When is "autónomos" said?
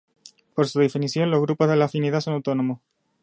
2.33-2.79